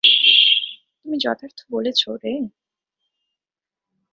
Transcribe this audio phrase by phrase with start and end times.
[0.99, 2.33] তুমি যথার্থ বলেছো, রে!